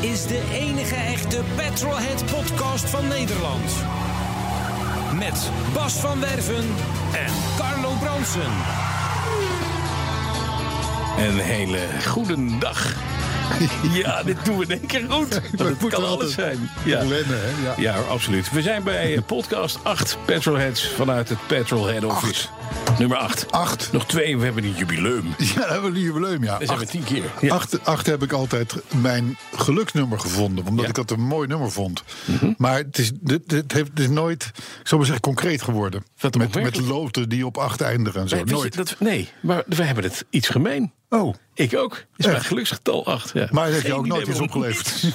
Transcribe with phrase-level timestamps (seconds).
[0.00, 3.72] Is de enige echte Petrolhead podcast van Nederland.
[5.18, 6.64] Met Bas van Werven
[7.12, 8.52] en Carlo Bronsen.
[11.18, 12.94] Een hele goede dag.
[13.92, 15.40] Ja, dit doen we in één keer goed.
[15.56, 16.70] Want het moet kan alles altijd zijn.
[16.84, 16.98] Ja.
[16.98, 17.62] wennen, hè?
[17.62, 17.74] Ja.
[17.76, 18.50] ja, absoluut.
[18.50, 22.46] We zijn bij podcast 8 Petrolheads vanuit het Petrolhead Office.
[22.98, 23.52] Nummer 8.
[23.52, 23.92] Acht.
[23.92, 25.24] Nog twee, we hebben een jubileum.
[25.38, 26.58] Ja, dan hebben we een jubileum, ja.
[26.58, 27.24] Dan zijn we Acht, tien keer.
[27.40, 27.54] Ja.
[27.54, 30.58] acht, acht heb ik altijd mijn geluksnummer gevonden.
[30.66, 30.90] Omdat Ja.
[30.90, 31.00] Mhm.
[31.00, 32.02] ik dat een mooi nummer vond.
[32.56, 36.04] Maar het is, dit, dit heeft, het is nooit, ik zal maar zeggen, concreet geworden.
[36.20, 38.36] Dan met, met loten die op acht eindigen en zo.
[38.36, 38.74] Nee, je, nooit.
[38.76, 40.92] dat, nee, maar we hebben het iets gemeen.
[41.12, 42.04] Oh, Ik ook.
[42.16, 43.30] Is mijn geluksgetal 8.
[43.34, 43.48] Ja.
[43.50, 45.02] maar dat heb je ook nooit iets opgeleverd.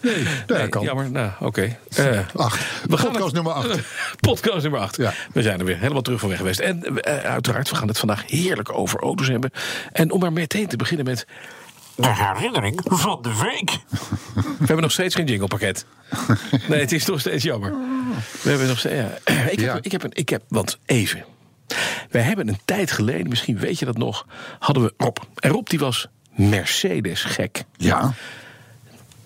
[0.00, 0.82] nee, dat Nee, kan.
[0.82, 1.10] jammer.
[1.10, 1.62] Nou, oké.
[1.96, 2.26] Eh.
[2.86, 3.78] We gaan Podcast nummer acht.
[4.30, 4.96] Podcast nummer 8.
[4.96, 5.12] Ja.
[5.32, 6.60] We zijn er weer helemaal terug van weg geweest.
[6.60, 9.50] En eh, uiteraard, we gaan het vandaag heerlijk over auto's hebben.
[9.92, 11.26] En om maar meteen te beginnen met...
[11.94, 13.78] De herinnering van de week.
[14.34, 15.84] We hebben nog steeds geen jinglepakket.
[16.68, 17.74] Nee, het is nog steeds jammer.
[18.42, 18.94] We hebben nog steeds...
[18.94, 19.18] Ja.
[19.50, 19.78] Ik, heb, Ja.
[19.82, 20.42] ik, heb een, ik heb...
[20.48, 21.24] Want even.
[22.10, 24.26] Wij hebben een tijd geleden, misschien weet je dat nog...
[24.58, 25.16] hadden we Rob.
[25.34, 27.64] En Rob die was Mercedes gek.
[27.76, 28.12] Ja,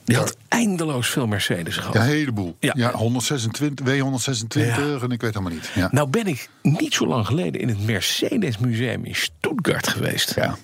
[0.04, 1.94] Die had eindeloos veel Mercedes gehad.
[1.94, 2.56] ja, een heleboel.
[2.60, 2.72] Ja.
[2.76, 4.98] Ja, 126, W126 Ja.
[5.02, 5.70] en ik weet helemaal niet.
[5.74, 5.88] Ja.
[5.90, 10.34] Nou ben ik niet zo lang geleden in het Mercedes Museum in Stuttgart geweest.
[10.34, 10.56] Ja.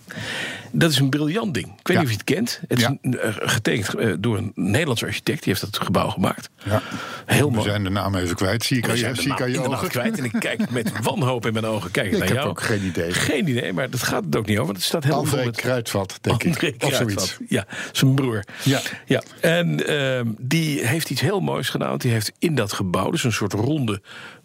[0.72, 1.66] Dat is een briljant ding.
[1.66, 2.02] Ik weet Ja.
[2.02, 2.60] niet of je het kent.
[2.68, 2.96] Het Ja.
[3.00, 5.42] is eh, getekend eh, door een Nederlandse architect.
[5.44, 6.48] Die heeft dat gebouw gemaakt.
[6.64, 6.82] Ja.
[7.26, 7.68] Heel We mooi.
[7.68, 8.64] zijn de naam even kwijt.
[8.64, 9.88] Zie ik We aan je, zie ik aan je ogen.
[9.88, 10.18] kwijt.
[10.18, 12.48] En ik kijk met wanhoop in mijn ogen kijk ik Ik naar heb jou.
[12.48, 13.12] ook geen idee.
[13.12, 14.64] Geen idee, maar dat gaat het ook niet over.
[14.66, 15.56] want Het staat helemaal André met...
[15.56, 16.82] Kruidvat, denk André ik.
[16.84, 17.22] Of Kruidvat.
[17.26, 17.52] zoiets.
[17.52, 18.44] Ja, zijn broer.
[18.62, 18.80] Ja.
[19.06, 19.22] ja.
[19.40, 21.98] En ehm, die heeft iets heel moois gedaan.
[21.98, 24.00] Die heeft in dat gebouw, dus een soort ronde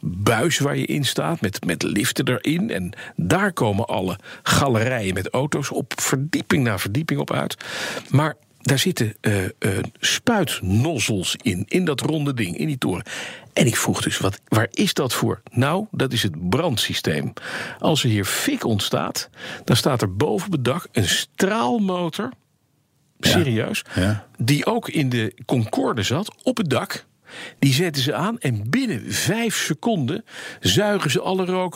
[0.06, 2.69] buis waar je in staat, met, met liften erin.
[2.69, 7.58] En daar komen alle galerijen met auto's op verdieping na verdieping op uit.
[8.09, 9.34] Maar daar zitten eh,
[10.00, 13.03] spuitnozzels in, in dat ronde ding, in die toren.
[13.53, 15.41] En ik vroeg dus, wat, waar is dat voor?
[15.52, 17.34] Nou, dat is het brandsysteem.
[17.80, 19.30] Als er hier fik ontstaat,
[19.64, 22.30] dan staat er boven op het dak een straalmotor
[23.20, 23.84] serieus.
[23.96, 24.28] Ja.
[24.38, 27.06] Die ook in de Concorde zat, op het dak.
[27.59, 30.25] Die zetten ze aan en binnen vijf seconden
[30.59, 31.75] zuigen ze alle rook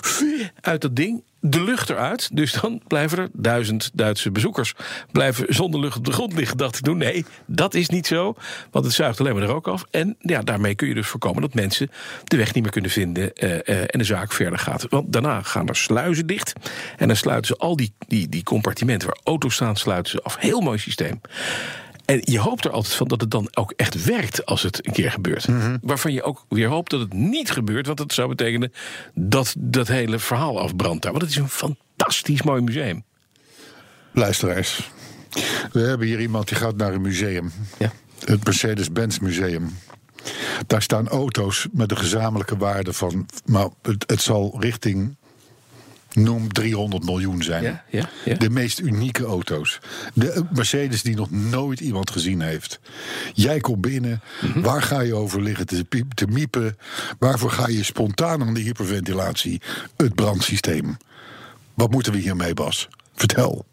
[0.62, 1.24] uit dat ding.
[1.40, 2.30] De lucht eruit.
[2.34, 4.74] Dus dan blijven er duizend Duitse bezoekers
[5.12, 6.58] blijven zonder lucht op de grond liggen.
[6.58, 8.36] Dacht ik toen, nee, dat is niet zo.
[8.72, 9.86] Want het zuigt alleen maar de rook af.
[9.92, 11.92] En ja, daarmee kun je dus voorkomen dat mensen
[12.24, 13.34] de weg niet meer kunnen vinden.
[13.34, 14.86] eh, eh, en de zaak verder gaat.
[14.90, 16.54] Want daarna gaan er sluizen dicht.
[16.98, 20.38] En dan sluiten ze al die, die, die compartimenten waar auto's staan, sluiten ze af.
[20.40, 21.22] Heel mooi systeem.
[22.08, 24.94] En je hoopt er altijd van dat het dan ook echt werkt als het een
[24.94, 25.48] keer gebeurt.
[25.82, 27.86] Waarvan je ook weer hoopt dat het niet gebeurt.
[27.86, 28.74] Want dat zou betekenen
[29.14, 31.12] dat dat hele verhaal afbrandt daar.
[31.12, 33.04] Want het is een fantastisch mooi museum.
[34.12, 34.92] Luisteraars,
[35.72, 37.52] we hebben hier iemand die gaat naar een museum.
[37.78, 37.92] Ja.
[38.26, 39.78] Het Mercedes-Benz Museum.
[40.68, 43.26] Daar staan auto's met een gezamenlijke waarde van...
[43.46, 45.16] Maar het, het zal richting,
[46.18, 47.64] noem 300 miljoen zijn.
[47.64, 48.36] Ja, ja, ja.
[48.36, 49.80] De meest unieke auto's.
[50.14, 52.80] De Mercedes die nog nooit iemand gezien heeft.
[53.34, 54.22] Jij komt binnen.
[54.42, 54.62] Mhm.
[54.62, 56.78] Waar ga je over liggen te, piep- te miepen?
[57.20, 59.62] Waarvoor ga je spontaan aan de hyperventilatie?
[59.98, 60.98] Het brandsysteem.
[61.74, 62.88] Wat moeten we hiermee, Bas?
[63.16, 63.66] Vertel.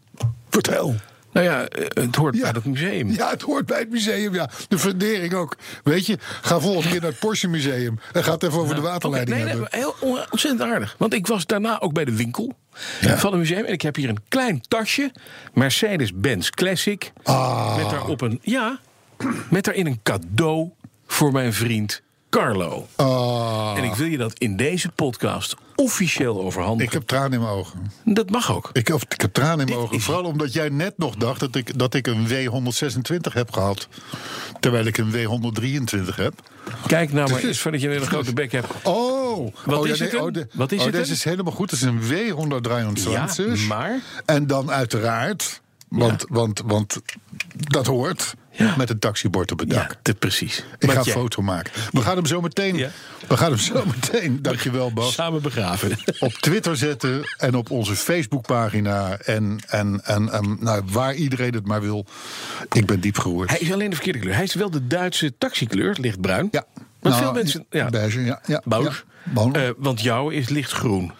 [0.50, 0.94] Vertel.
[1.34, 2.40] Nou ja, eh, het hoort Ja.
[2.42, 3.10] bij dat museum.
[3.10, 4.50] Ja, het hoort bij het museum, ja.
[4.68, 5.56] De fundering ook.
[5.84, 7.98] Weet je, ga volgende keer naar het Porsche Museum...
[8.12, 9.68] en ga het even over de waterleiding nee, hebben.
[9.70, 10.94] nee, heel on- ontzettend aardig.
[10.98, 12.52] Want ik was daarna ook bij de winkel
[13.00, 13.16] Ja.
[13.18, 13.64] van het museum.
[13.64, 15.12] En ik heb hier een klein tasje.
[15.52, 17.12] Mercedes-Benz Classic.
[17.22, 17.76] Ah.
[17.76, 18.38] Met daarop een...
[18.42, 18.78] Ja,
[19.50, 20.70] met daarin een cadeau
[21.06, 22.02] voor mijn vriend
[22.34, 22.86] Carlo.
[22.96, 26.86] Ah, En ik wil je dat in deze podcast officieel overhandigen.
[26.86, 27.92] ik heb tranen in mijn ogen.
[28.04, 28.70] Dat mag ook.
[28.72, 29.96] Ik, of, ik heb tranen in mijn ogen.
[29.96, 33.88] is- Vooral omdat jij net nog dacht dat ik, dat ik een W126 heb gehad.
[34.60, 36.34] Terwijl ik een W123 heb.
[36.86, 38.66] Kijk nou maar eens voordat je weer een grote bek hebt.
[38.82, 41.12] Oh, Wat oh, is het nee, oh, de- Wat is oh, het Dit een?
[41.12, 41.70] is helemaal goed.
[41.70, 43.10] Het is een W123.
[43.10, 43.28] Ja,
[43.68, 44.00] maar?
[44.24, 47.00] En dan uiteraard, want, want, want
[47.56, 48.34] dat hoort.
[48.56, 48.74] Ja.
[48.76, 49.90] met een taxibord op het dak.
[49.90, 50.58] Ja, te precies.
[50.78, 51.72] Ik Wat ga een foto maken.
[51.92, 52.88] We gaan hem zo meteen, Ja.
[53.28, 55.90] we gaan hem zo meteen, dankjewel Bas, Samen begraven.
[56.18, 61.66] op Twitter zetten en op onze Facebookpagina en, en, en, en nou, waar iedereen het
[61.66, 62.06] maar wil.
[62.72, 63.50] Ik ben diep geroerd.
[63.50, 64.34] Hij is alleen de verkeerde kleur.
[64.34, 66.48] Hij is wel de Duitse taxikleur, lichtbruin.
[66.50, 66.64] Ja.
[67.00, 67.66] Want Nou, veel mensen...
[67.70, 68.40] Ja, Beige, ja.
[68.46, 68.62] ja.
[68.64, 69.04] Bouws.
[69.52, 71.12] Eh, want jouw is lichtgroen.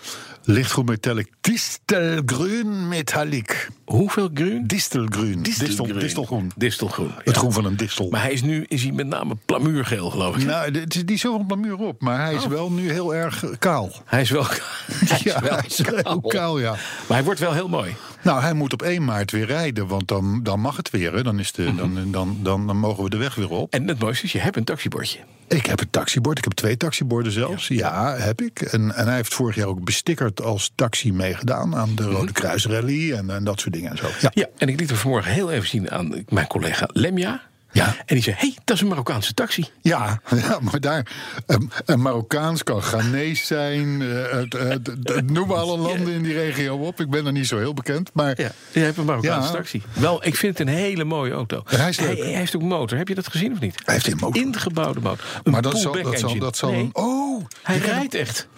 [0.47, 1.29] Lichtgroen metallic.
[1.41, 3.69] Distelgroen metallic.
[3.85, 4.67] Hoeveel groen?
[4.67, 5.43] Distelgroen.
[5.43, 6.53] Distel, distelgroen.
[6.57, 7.11] Distelgroen.
[7.25, 8.09] Het groen van een distel.
[8.11, 10.45] Maar hij is nu is hij met name plamuurgeel, geloof ik.
[10.45, 13.15] Nou, het is niet zo van de muur op, maar hij is wel nu heel
[13.15, 13.91] erg kaal.
[14.05, 14.45] Hij is wel,
[15.05, 16.71] hij is Ja, wel hij is heel kaal, ja.
[16.71, 17.95] Maar hij wordt wel heel mooi.
[18.25, 21.13] Nou, hij moet op 1 maart weer rijden, want dan, dan mag het weer.
[21.13, 21.23] Hè.
[21.23, 23.73] Dan, is de, dan, dan, dan, dan mogen we de weg weer op.
[23.73, 25.19] En het mooiste is, je hebt een taxibordje.
[25.49, 26.39] Ik heb een taxibord.
[26.39, 27.69] Ik heb twee taxiborden zelfs.
[27.69, 28.61] Ja, heb ik.
[28.61, 32.67] En, en hij heeft vorig jaar ook bestickerd als taxi meegedaan aan de Rode Kruis
[32.67, 34.07] Rally en, en dat soort dingen en zo.
[34.21, 34.31] Ja.
[34.35, 37.43] Ja, en ik liet hem vanmorgen heel even zien aan mijn collega Lemja.
[37.75, 37.87] Ja.
[37.87, 39.65] En die zei, hé, hey, dat is een Marokkaanse taxi.
[39.83, 41.07] Ja, ja, maar daar.
[41.47, 44.03] Een, een Marokkaans kan Ghanese zijn.
[44.03, 44.77] eh,
[45.25, 47.01] noem alle landen in die regio op.
[47.01, 48.11] Ik ben er niet zo heel bekend.
[48.13, 49.55] Maar Ja, je hebt een Marokkaanse Ja.
[49.55, 49.83] taxi.
[49.93, 51.63] Wel, ik vind het een hele mooie auto.
[51.67, 52.17] Hij is leuk.
[52.17, 52.99] hij, hij heeft ook motor.
[52.99, 53.81] Heb je dat gezien of niet?
[53.85, 54.43] Hij heeft een motor.
[54.43, 55.25] Ingebouwde motor.
[55.43, 56.91] Een maar dat zal, dat zal, dat zal Nee, een.
[56.93, 58.49] Oh, hij rijdt echt.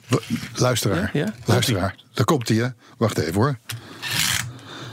[0.54, 1.10] Luisteraar.
[1.12, 1.34] Ja, ja?
[1.44, 1.94] Luisteraar.
[2.14, 2.68] Daar komt hij, hè?
[2.96, 3.58] Wacht even hoor.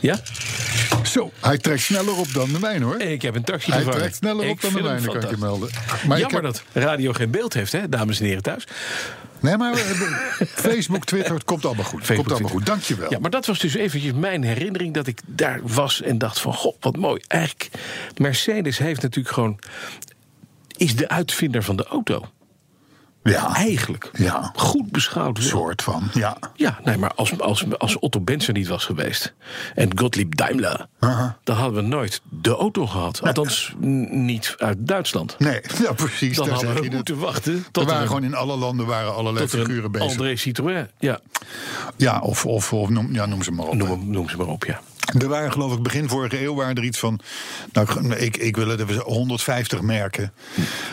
[0.03, 0.19] Ja?
[1.03, 2.99] Zo, hij trekt sneller op dan de mijne hoor.
[3.01, 3.99] Ik heb een taxi Hij vervangen.
[4.01, 5.69] trekt sneller op dan de mijne, kan ik je melden.
[6.07, 8.67] Maar Jammer heb- dat radio geen beeld heeft, hè, dames en heren thuis.
[9.39, 9.75] Nee, maar
[10.65, 11.99] Facebook, Twitter, het komt allemaal goed.
[11.99, 13.11] Facebook, komt allemaal goed, dankjewel.
[13.11, 16.53] Ja, maar dat was dus eventjes mijn herinnering dat ik daar was en dacht van...
[16.53, 17.21] god, wat mooi.
[17.27, 17.69] Eigenlijk,
[18.17, 19.59] Mercedes heeft natuurlijk gewoon...
[20.77, 22.25] is de uitvinder van de auto.
[23.23, 24.09] Ja, Eigenlijk.
[24.13, 24.51] Ja.
[24.55, 25.37] Goed beschouwd.
[25.37, 25.47] wel.
[25.47, 26.09] soort van.
[26.13, 26.37] Ja.
[26.55, 29.33] Ja, nee, maar als, als, als Otto Benz er niet was geweest...
[29.75, 30.87] en Gottlieb Daimler...
[30.99, 31.37] Aha.
[31.43, 33.21] dan hadden we nooit de auto gehad.
[33.21, 35.39] Althans, niet uit Duitsland.
[35.39, 36.37] Nee, ja, precies.
[36.37, 37.53] Dan hadden we moeten wachten...
[37.53, 40.09] Er tot waren er, gewoon in alle landen waren allerlei er figuren een bezig.
[40.09, 40.87] André Citroën...
[40.99, 41.19] Ja,
[41.97, 44.03] Ja, of, of, of noem, ja, noem ze maar op.
[44.05, 44.81] noem ze maar op, ja.
[45.19, 47.19] Er waren geloof ik begin vorige eeuw waren er iets van...
[47.71, 50.33] Nou, ik, ik wil het even zeggen, 150 merken.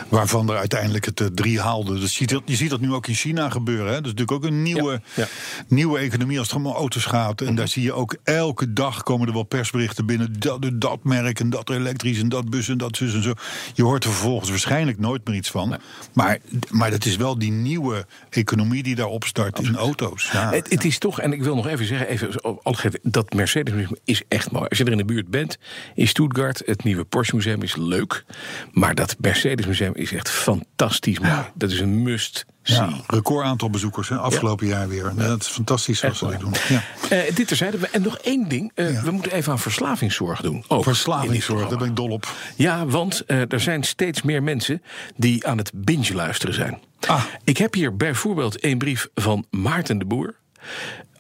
[0.09, 1.99] Waarvan er uiteindelijk het eh, drie haalde.
[1.99, 3.87] Dus je, ziet dat, je ziet dat nu ook in China gebeuren.
[3.87, 3.93] Hè?
[3.93, 5.29] Dat is natuurlijk ook een nieuwe, Ja, ja.
[5.69, 7.41] nieuwe economie als het om auto's gaat.
[7.41, 10.41] En daar zie je ook elke dag komen er wel persberichten binnen.
[10.41, 13.33] Dat, dat merk en dat elektrisch en dat bus en dat zus en zo.
[13.75, 15.79] Je hoort er vervolgens waarschijnlijk nooit meer iets van.
[16.13, 16.39] Maar,
[16.71, 20.31] maar dat is wel die nieuwe economie die daar opstart in auto's.
[20.33, 20.51] Ja.
[20.51, 24.51] Het, het is toch, en ik wil nog even zeggen, even dat Mercedes is echt
[24.51, 24.67] mooi.
[24.69, 25.59] Als je er in de buurt bent,
[25.95, 28.25] in Stuttgart, het nieuwe Porsche Museum is leuk.
[28.73, 31.45] Maar dat Mercedes Museum is echt fantastisch mooi.
[31.55, 32.45] Dat is een must.
[32.63, 35.13] Ja, record aantal bezoekers hè, afgelopen jaar weer.
[35.17, 36.55] Dat is fantastisch wat ze dat doen.
[36.69, 36.83] Ja.
[37.11, 37.89] Eh, dit terzijde.
[37.93, 38.73] En nog één ding.
[38.75, 39.03] eh.
[39.03, 40.65] We moeten even aan verslavingszorg doen.
[40.69, 42.29] Ook dit Verslavingszorg, daar ben ik dol op.
[42.57, 44.83] Ja, want eh, er zijn steeds meer mensen
[45.17, 46.79] die aan het binge luisteren zijn.
[47.07, 47.25] Ah.
[47.45, 50.35] Ik heb hier bijvoorbeeld een brief van Maarten de Boer.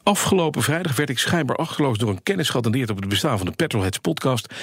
[0.02, 3.52] Afgelopen vrijdag werd ik schijnbaar achterloos door een kennis geattendeerd op het bestaan van de
[3.52, 4.54] Petrolheads podcast.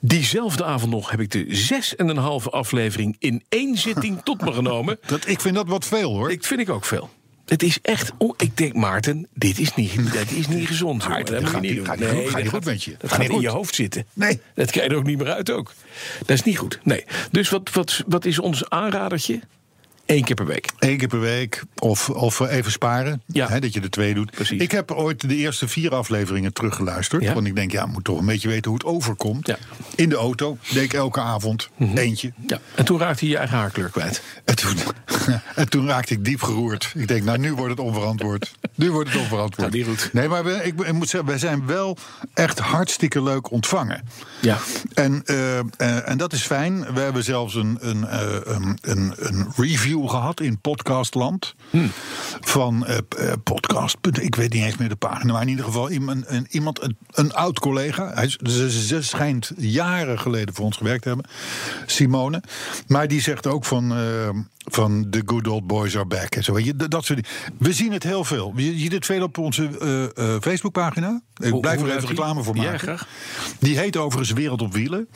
[0.00, 4.40] Diezelfde avond nog heb ik de zes en een halve aflevering in één zitting tot
[4.40, 4.98] me genomen.
[5.06, 6.30] Dat, ik vind dat wat veel hoor.
[6.30, 7.10] Ik vind ik ook veel.
[7.44, 8.12] Het is echt.
[8.18, 11.08] on- ik denk, Maarten, dit is niet, dit is niet gezond.
[11.08, 11.86] Maarten, dat dat gaat niet niet- doen.
[11.86, 12.90] gaat niet goed- gaat niet dat goed met je.
[12.90, 13.56] Dat Gaat gaat niet in je goed.
[13.56, 14.06] hoofd zitten.
[14.12, 14.40] Nee.
[14.54, 15.72] Dat krijg je er ook niet meer uit ook.
[16.18, 16.78] Dat is niet goed.
[16.82, 17.04] Nee.
[17.30, 19.40] Dus wat, wat, wat is ons aanradertje?
[20.06, 20.70] Eén keer per week.
[20.78, 21.62] Eén keer per week.
[21.78, 23.22] Of, of even sparen.
[23.26, 23.48] Ja.
[23.48, 24.30] Hè, dat je er twee doet.
[24.30, 24.60] Precies.
[24.60, 27.22] Ik heb ooit de eerste vier afleveringen teruggeluisterd.
[27.22, 27.34] Ja.
[27.34, 29.46] Want ik denk, ja, moet toch een beetje weten hoe het overkomt.
[29.46, 29.58] Ja.
[29.70, 29.82] Mhm.
[29.94, 32.32] In de auto deed ik elke avond eentje.
[32.46, 32.60] Ja.
[32.74, 34.22] En toen raakte hij je eigen haarkleur kwijt.
[34.44, 34.76] En toen,
[35.54, 36.92] en toen raakte ik diep geroerd.
[36.94, 38.54] Ik denk, nou, nu wordt het onverantwoord.
[38.74, 39.68] Nu wordt het onverantwoord.
[39.68, 40.12] Gaat niet goed.
[40.12, 41.96] Nee, maar we, ik, ik moet zeggen, wij zijn wel
[42.34, 44.04] echt hartstikke leuk ontvangen.
[44.40, 44.58] Ja.
[44.94, 46.94] En, eh, eh, en dat is fijn.
[46.94, 49.52] We hebben zelfs een, een, eh, een, een, een
[49.94, 51.54] review gehad in podcastland.
[52.40, 53.96] Van eh, eh, podcast.
[54.20, 55.32] Ik weet niet eens meer de pagina.
[55.32, 58.10] Maar in ieder geval iemand, een, iemand, een, een oud collega.
[58.14, 58.38] Hij ze,
[58.70, 61.26] ze- ze schijnt jaren geleden voor ons gewerkt te hebben.
[61.86, 62.42] Simone.
[62.86, 63.92] Maar die zegt ook van.
[64.64, 66.34] Van The Good Old Boys Are Back.
[66.34, 66.58] En zo.
[66.76, 67.54] Dat dat soort dingen.
[67.58, 68.52] We zien het heel veel.
[68.56, 71.20] Je ziet het veel op onze eh, eh, Facebookpagina.
[71.42, 72.78] Ik blijf er even reclame voor Ja, maken.
[72.78, 73.06] graag.
[73.58, 75.08] Die heet overigens Wereld op Wielen.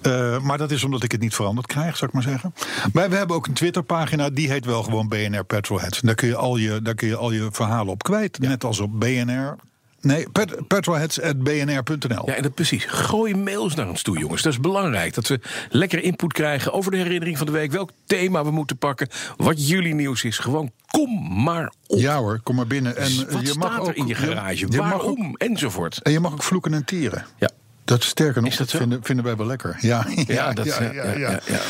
[0.00, 2.54] Eh, maar dat is omdat ik het niet veranderd krijg, zou ik maar zeggen.
[2.92, 6.00] Maar we hebben ook een Twitterpagina, die heet wel gewoon BNR Petrolheads.
[6.00, 8.38] En daar kun je al je, daar kun je, al je verhalen op kwijt.
[8.38, 9.56] Net als op BNR.
[10.00, 12.22] Nee, pet, petrolheads.bnr.nl.
[12.26, 12.84] Ja, en dat precies.
[12.84, 14.42] Gooi mails naar ons toe, jongens.
[14.42, 15.14] Dat is belangrijk.
[15.14, 15.40] Dat we
[15.70, 17.72] lekker input krijgen over de herinnering van de week.
[17.72, 19.08] Welk thema we moeten pakken.
[19.36, 20.38] Wat jullie nieuws is.
[20.38, 21.98] Gewoon kom maar op.
[21.98, 22.96] Ja hoor, kom maar binnen.
[22.96, 24.66] En wat je mag staat ook, er in je garage?
[24.70, 25.28] je Waarom?
[25.30, 26.02] ook- Enzovoort.
[26.02, 27.26] en je mag ook vloeken en tieren.
[27.38, 27.50] Ja.
[27.88, 29.76] Dat sterker nog, Is dat vinden, vinden wij wel lekker.
[29.80, 31.60] Ja, Ja, dat ja, ja, ja, ja.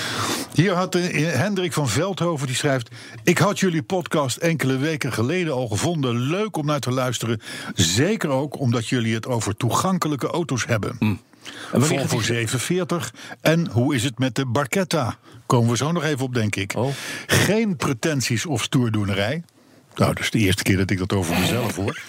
[0.55, 2.89] Hier had Hendrik van Veldhoven die schrijft:
[3.25, 6.19] Ik had jullie podcast enkele weken geleden al gevonden.
[6.21, 7.41] Leuk om naar te luisteren.
[7.75, 10.97] Zeker ook omdat jullie het over toegankelijke auto's hebben.
[10.99, 11.19] En
[11.71, 13.15] wanneer Volvo gaat die- 740.
[13.41, 15.17] En hoe is het met de Barchetta?
[15.47, 16.73] Komen we zo nog even op, denk ik.
[16.77, 16.93] Oh.
[17.27, 19.43] Geen pretenties of stoerdoenerij.
[19.99, 21.99] Nou, dat is de eerste keer dat ik dat over mezelf hoor.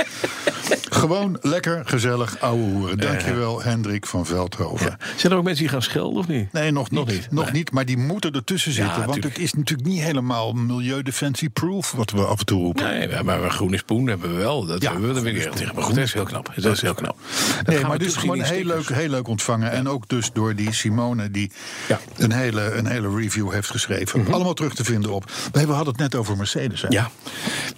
[0.90, 2.98] Gewoon lekker, gezellig, ouwe hoeren.
[2.98, 4.98] Dankjewel, Hendrik van Veldhoven.
[5.16, 6.52] Zijn er ook mensen die gaan schelden of niet?
[6.54, 7.00] Nee, nog niet.
[7.00, 7.74] Nog Nog niet, niet, nee.
[7.74, 9.06] maar die moeten ertussen zitten.
[9.06, 11.92] want het is natuurlijk niet helemaal milieudefensie-proof...
[11.92, 12.84] wat we af en toe roepen.
[12.84, 14.66] Nee, maar groene spoen hebben we wel.
[14.66, 15.52] Dat Ja, hebben we, spoen.
[15.56, 15.76] tegen.
[15.76, 16.52] Maar goed, dat is heel knap.
[16.56, 17.18] Dat is heel knap.
[17.58, 19.72] Dat Nee, maar dus gewoon heel leuk, heel leuk ontvangen.
[19.72, 21.52] En ook dus door die Simone die
[21.88, 22.00] Ja.
[22.18, 24.34] een, hele, een hele review heeft geschreven.
[24.34, 25.32] Allemaal terug te vinden op.
[25.52, 26.82] We hadden het net over Mercedes.
[26.82, 26.88] Hè?
[26.88, 26.98] Mhm.
[26.98, 27.10] Ja.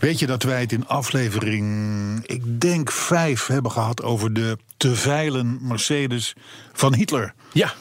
[0.01, 4.95] Weet je dat wij het in aflevering, ik denk vijf, hebben gehad over de te
[4.95, 6.35] veilen Mercedes
[6.73, 7.33] van Hitler.
[7.51, 7.73] Ja,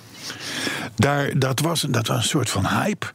[0.96, 3.06] Daar, dat, was, dat was een soort van hype.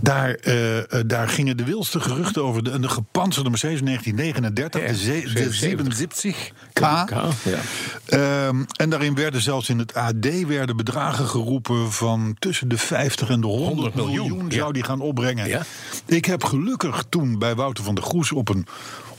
[0.00, 4.86] Daar, eh, eh, daar gingen de wildste geruchten over de, de gepantserde Mercedes 1939, Ja,
[4.88, 6.50] de, ze- de 77.
[6.72, 6.80] 77K.
[7.44, 7.58] ja.
[8.06, 13.28] Ehm, en daarin werden zelfs in het AD werden bedragen geroepen van tussen de 50
[13.28, 15.48] en de 100, 100 miljoen, miljoen, zou die gaan opbrengen.
[16.06, 18.66] Ik heb gelukkig toen bij Wouter van der Goes op een,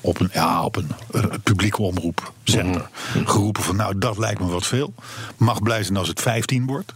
[0.01, 3.25] op een, ja, op een eh, publieke omroepzender Mhm.
[3.25, 4.93] geroepen van nou dat lijkt me wat veel.
[5.37, 6.93] Mag blij zijn als het 15 wordt.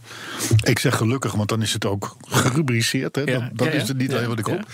[0.62, 3.16] Ik zeg gelukkig, want dan is het ook gerubriceerd.
[3.16, 3.22] Hè?
[3.22, 3.70] Ja, ja, ja.
[3.70, 4.54] is het niet alleen wat ik ja.
[4.54, 4.66] op.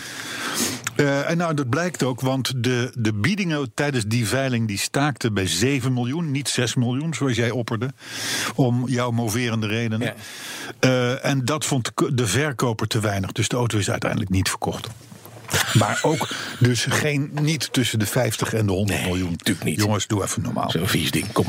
[0.96, 5.34] Eh, en nou, dat blijkt ook, want de, de biedingen tijdens die veiling die staakten
[5.34, 7.92] bij 7 miljoen, niet 6 miljoen, zoals jij opperde,
[8.54, 10.14] om jouw moverende redenen.
[10.78, 14.88] Eh, en dat vond de verkoper te weinig, dus de auto is uiteindelijk niet verkocht.
[15.78, 16.28] Maar ook
[16.58, 19.30] dus geen, niet tussen de 50 en de 100 Nee, miljoen.
[19.30, 19.78] natuurlijk niet.
[19.80, 20.70] Jongens, doe even normaal.
[20.70, 21.46] Zo'n vies ding, kom.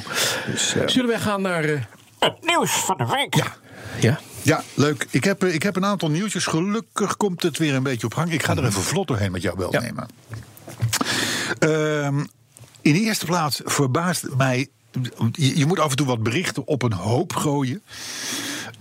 [0.51, 1.63] Dus, eh, Zullen wij gaan naar...
[1.63, 1.79] eh,
[2.19, 3.35] Het nieuws van de week.
[3.35, 3.55] ja.
[3.99, 4.19] ja?
[4.43, 5.07] Ja, leuk.
[5.09, 6.45] Ik heb, eh, ik heb een aantal nieuwtjes.
[6.45, 8.31] Gelukkig komt het weer een beetje op gang.
[8.31, 9.79] Ik ga er even vlot doorheen met jou wel Ja.
[9.81, 10.07] nemen.
[11.59, 12.19] Ehm,
[12.81, 14.67] in de eerste plaats verbaast mij...
[15.31, 17.81] Je, je moet af en toe wat berichten op een hoop gooien.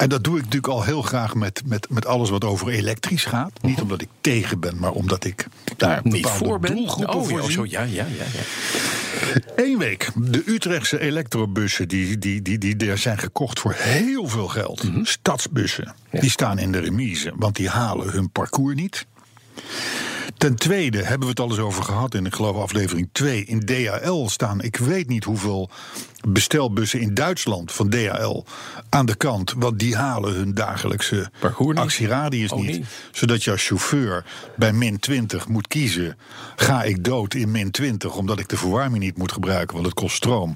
[0.01, 3.25] En dat doe ik natuurlijk al heel graag met, met, met alles wat over elektrisch
[3.25, 3.53] gaat.
[3.63, 6.77] Niet omdat ik tegen ben, maar omdat ik daar Niet bepaalde voor ben?
[6.77, 8.25] doelgroepen Oh, ja, voor oh, zo, ja, ja, ja.
[8.33, 9.41] ja.
[9.57, 10.11] Eén week.
[10.15, 14.83] De Utrechtse elektrobussen die, die, die, die, die zijn gekocht voor heel veel geld.
[14.83, 15.05] Mhm.
[15.05, 15.95] Stadsbussen.
[16.11, 19.07] Die staan in de remise, want die halen hun parcours niet.
[20.41, 23.45] Ten tweede hebben we het al eens over gehad in, ik geloof, aflevering 2.
[23.45, 25.71] In DHL staan, ik weet niet hoeveel
[26.29, 28.45] bestelbussen in Duitsland van DHL
[28.89, 29.55] aan de kant.
[29.57, 31.31] Want die halen hun dagelijkse
[31.75, 32.67] actieradius Oh, niet.
[32.77, 32.87] niet.
[33.13, 34.25] Zodat je als chauffeur
[34.57, 36.17] bij min 20 moet kiezen.
[36.57, 39.95] Ga ik dood in min 20 omdat ik de verwarming niet moet gebruiken, want het
[39.95, 40.55] kost stroom.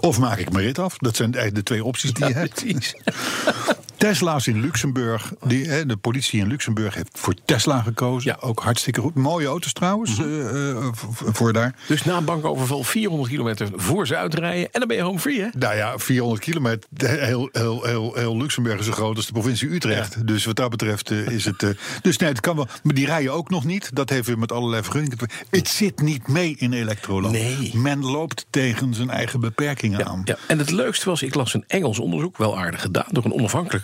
[0.00, 0.98] Of maak ik mijn rit af.
[0.98, 2.64] Dat zijn eigenlijk de twee opties die je hebt.
[3.96, 5.32] Tesla's in Luxemburg.
[5.46, 8.30] Die, hè, de politie in Luxemburg heeft voor Tesla gekozen.
[8.30, 8.46] Ja.
[8.48, 9.14] Ook hartstikke goed.
[9.14, 10.18] Mooie auto's trouwens.
[10.18, 11.04] eh, eh, v-
[11.36, 11.74] voor daar.
[11.88, 14.68] Dus na een bankoverval 400 kilometer voor ze uitrijden...
[14.72, 15.48] en dan ben je home free, hè?
[15.58, 16.88] Nou ja, 400 kilometer.
[16.96, 20.26] Heel, heel, heel, heel Luxemburg is zo groot als de provincie Utrecht.
[20.26, 21.62] Dus wat dat betreft eh, is het.
[21.62, 21.70] eh,
[22.02, 22.66] dus nee, het kan wel.
[22.82, 23.90] Maar die rijden ook nog niet.
[23.94, 25.18] Dat heeft weer met allerlei vergunningen.
[25.18, 25.26] te.
[25.50, 27.32] Het zit niet mee in elektroland.
[27.32, 27.70] Nee.
[27.74, 30.22] Men loopt tegen zijn eigen beperkingen aan.
[30.24, 33.30] Ja, en het leukste was, ik las een Engels onderzoek, wel aardig gedaan, door een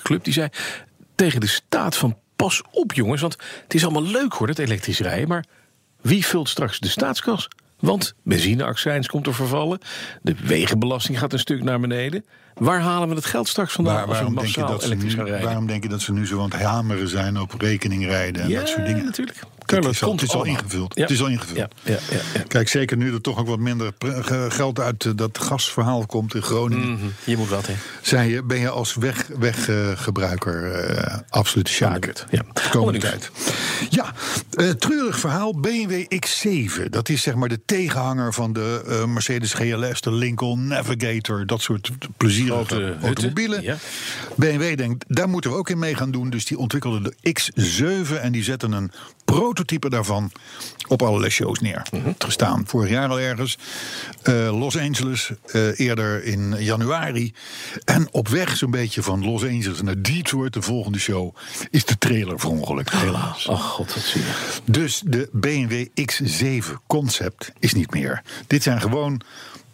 [0.02, 0.24] club.
[0.24, 0.48] Die zei
[1.14, 5.00] tegen de staat van pas op jongens, want het is allemaal leuk hoor, dat elektrisch
[5.00, 5.28] rijden.
[5.28, 5.44] Maar
[6.00, 7.48] wie vult straks de staatskas?
[7.80, 9.78] Want benzineaccijns komt er vervallen.
[10.22, 12.24] De wegenbelasting gaat een stuk naar beneden.
[12.54, 14.82] Waar halen we het geld straks vandaan Waar- als we waarom, denk je massaal dat
[14.82, 15.44] ze elektrisch gaan rijden?
[15.46, 18.58] waarom denk je dat ze nu zo aan het hameren zijn op rekeningrijden en ja,
[18.58, 19.04] dat soort dingen?
[19.04, 19.38] natuurlijk.
[19.76, 20.94] Het Carlo, is al, het is al ingevuld.
[20.94, 21.02] Ja.
[21.02, 21.56] Het is al ingevuld.
[21.56, 21.98] Ja, ja.
[22.48, 23.92] Kijk, zeker nu er toch ook wat minder
[24.48, 26.92] geld uit eh, dat gasverhaal komt in Groningen.
[26.92, 27.74] Mhm, Je moet wat, hè?
[28.02, 29.38] Zijn je, ben je als weggebruiker
[29.88, 32.26] weg, gebruiker, eh, absoluut shakert.
[32.30, 32.42] Ja.
[32.70, 33.30] Komende Ander tijd.
[33.90, 34.12] Ja,
[34.50, 35.60] eh, treurig verhaal.
[35.60, 36.90] BMW X7.
[36.90, 41.46] Dat is zeg maar de tegenhanger van de eh, Mercedes GLS, de Lincoln Navigator.
[41.46, 43.78] Dat soort plezierige Grote automobielen.
[44.36, 46.30] BMW denkt, daar moeten we ook in mee gaan doen.
[46.30, 48.90] Dus die ontwikkelde de X7 en die zetten een
[49.24, 50.30] prototype daarvan
[50.88, 51.82] op allerlei shows neer.
[52.18, 53.58] Gestaan vorig jaar al ergens.
[54.22, 57.34] Eh, Los Angeles, eh, eerder in januari.
[57.84, 61.36] En op weg zo'n beetje van Los Angeles naar Detroit, de volgende show,
[61.70, 63.46] is de trailer verongelukt, helaas.
[63.46, 64.32] Oh god, wat zie je.
[64.64, 68.22] Dus de BMW X7 concept is niet meer.
[68.46, 69.22] Dit zijn gewoon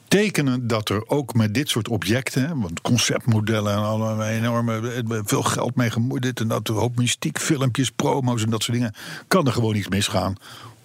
[0.08, 5.74] tekenen dat er ook met dit soort objecten, want conceptmodellen en allerlei enorme, veel geld
[5.76, 8.94] mee gemoeid, dit en dat, een hoop mystiek, filmpjes, promo's en dat soort dingen,
[9.28, 10.34] kan er gewoon iets misgaan.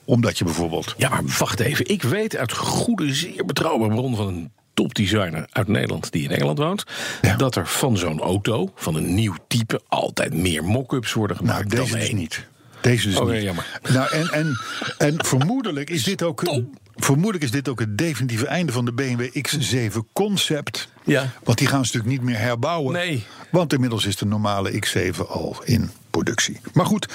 [0.06, 0.94] Omdat je bijvoorbeeld.
[0.98, 1.88] Ja, maar wacht even.
[1.90, 6.58] Ik weet uit goede, zeer betrouwbare bron van een topdesigner uit Nederland die in Engeland
[6.58, 6.84] woont.
[7.22, 7.36] Ja.
[7.36, 11.70] Dat er van zo'n auto, van een nieuw type, altijd meer mock-ups worden Nou, gemaakt
[11.70, 12.48] deze dan dus niet.
[12.82, 13.36] Deze dus Oh, niet.
[13.36, 13.80] ja, jammer.
[13.92, 14.60] Nou, en, en,
[14.98, 16.44] en vermoedelijk is dit ook...
[16.96, 20.88] Vermoedelijk is dit ook het definitieve einde van de BMW X7 concept.
[21.04, 21.32] Ja.
[21.44, 22.94] Want die gaan ze natuurlijk niet meer herbouwen.
[22.94, 23.26] Nee.
[23.52, 26.60] Want inmiddels is de normale X7 al in productie.
[26.74, 27.08] Maar goed,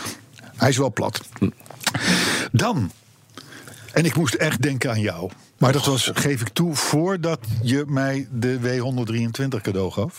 [0.57, 1.21] hij is wel plat.
[2.53, 2.91] Dan,
[3.93, 5.31] en ik moest echt denken aan jou.
[5.59, 10.19] Maar dat was, geef ik toe, voordat je mij de W123 cadeau gaf.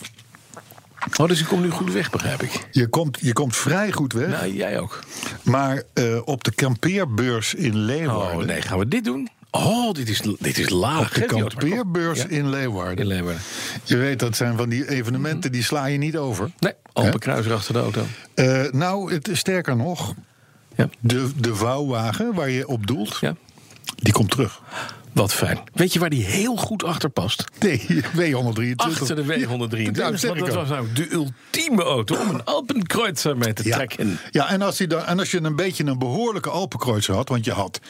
[1.20, 2.68] Oh, dus ik kom nu goed weg, begrijp ik.
[2.70, 4.28] Je komt, je komt vrij goed weg.
[4.28, 5.04] Nou, jij ook.
[5.42, 8.40] Maar eh, op de kampeerbeurs in Leeuwarden.
[8.40, 9.28] Oh nee, gaan we dit doen?
[9.50, 11.12] Oh, dit is, dit is laag.
[11.12, 12.28] De kampeerbeurs Ja.
[12.28, 12.98] in Leeuwarden.
[12.98, 13.42] In Leeuwarden.
[13.84, 16.50] Je weet, dat zijn van die evenementen, die sla je niet over.
[16.58, 18.06] Nee, Alpenkruiser achter de auto.
[18.34, 20.14] Eh, nou, het, sterker nog,
[20.76, 20.88] Ja.
[21.00, 23.34] de, de vouwwagen waar je op doelt, ja.
[23.96, 24.60] die komt terug.
[25.12, 25.58] Wat fijn.
[25.72, 27.44] Weet je waar die heel goed achter past?
[27.60, 27.86] Nee,
[28.16, 28.74] W123.
[28.76, 29.92] Achter de W123.
[29.92, 34.18] Ja, dat want was nou de ultieme auto om een Alpenkreuzer mee te Ja, trekken.
[34.30, 37.52] ja en, als dan, en als je een beetje een behoorlijke Alpenkreuzer had, want je
[37.52, 37.80] had,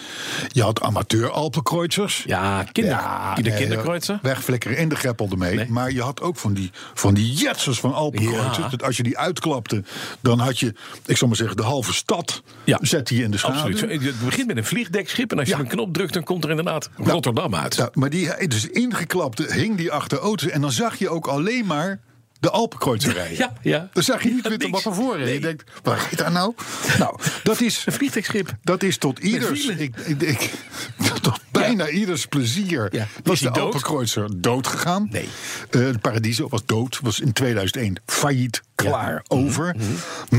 [0.49, 2.23] je had amateur Alpenkreuzers.
[2.27, 3.01] Ja, kinder,
[3.43, 4.19] de kinderkreuzer.
[4.23, 5.55] Wegflikkeren in de greppel ermee.
[5.55, 5.69] Nee.
[5.69, 8.57] Maar je had ook van die, van die jetsers van Alpenkreuzers.
[8.57, 8.69] Ja.
[8.69, 9.83] Dat als je die uitklapte,
[10.21, 10.75] dan had je,
[11.07, 12.79] ik zal maar zeggen, de halve stad Ja.
[12.83, 13.73] zette je in de schaduw.
[13.73, 14.03] Absoluut.
[14.05, 16.91] Het begint met een vliegdekschip en als je een knop drukt, dan komt er inderdaad
[17.13, 17.75] Rotterdam uit.
[17.75, 20.51] Ja, maar die, dus ingeklapte hing die achter auto's.
[20.51, 22.01] En dan zag je ook alleen maar
[22.41, 23.37] de Alpenkreuzer rijden.
[23.37, 23.89] Ja, ja.
[23.93, 25.25] Dan zag je niet Ja, meer wat ervoor reed.
[25.25, 25.35] Nee.
[25.35, 26.55] Je denkt, waar rijdt daar nou?
[26.99, 27.83] nou, dat is...
[27.87, 28.57] Een vliegdekschip.
[28.63, 30.51] Dat is tot ieders, ik, ik, ik-
[31.23, 33.07] tot bijna ieders plezier Ja.
[33.23, 33.57] was de dood?
[33.59, 35.09] Alpenkreuzer dood gegaan.
[35.11, 35.29] Nee.
[35.71, 39.41] De Paradiso was dood, was in 2001 failliet, klaar, Mhm.
[39.41, 39.77] over.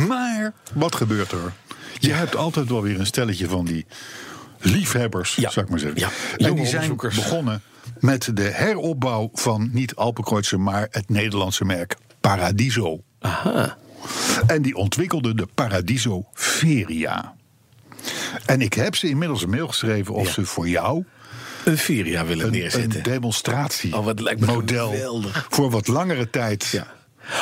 [0.07, 1.53] Maar wat gebeurt er?
[1.99, 3.85] Je hebt altijd wel weer een stelletje van die
[4.61, 5.49] liefhebbers, Ja.
[5.49, 5.99] zou ik maar zeggen.
[5.99, 6.09] Ja.
[6.47, 7.61] En die zijn begonnen
[7.99, 13.03] met de heropbouw van niet Alpenkreuzer, maar het Nederlandse merk Paradiso.
[13.19, 13.77] Aha.
[14.47, 17.33] En die ontwikkelde de Paradiso Feria.
[18.45, 20.31] En ik heb ze inmiddels een mail geschreven of Ja.
[20.33, 21.03] ze voor jou
[21.65, 22.97] Een Feria willen een, neerzetten.
[22.97, 25.47] een demonstratie Oh, wat lijkt me model geweldig.
[25.49, 26.65] voor wat langere tijd.
[26.71, 26.87] Ja.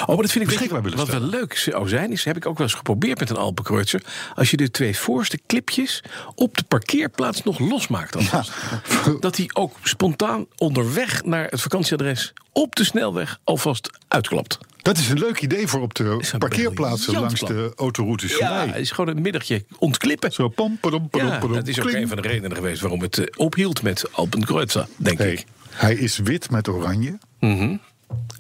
[0.02, 2.45] Oh, maar dat vind ik Beschikbaar willen Wat wel leuk zou zijn, is heb ik
[2.45, 4.02] ook wel eens geprobeerd met een Alpenkreuzer.
[4.36, 6.04] Als je de twee voorste clipjes
[6.36, 8.15] op de parkeerplaats nog losmaakt.
[8.15, 8.52] alvast.
[9.19, 14.58] Dat die ook spontaan onderweg naar het vakantieadres op de snelweg alvast uitklapt.
[14.82, 18.91] Dat is een leuk idee voor op de parkeerplaatsen langs de autoroutes Ja, het is
[18.91, 20.32] gewoon een middagje ontklippen.
[20.32, 22.02] Zo pom, padom, padom, Ja, padom, dat is ook kling.
[22.02, 25.45] een van de redenen geweest waarom het eh, ophield met Alpenkreuzer, denk Hey, ik.
[25.69, 27.17] hij is wit met oranje.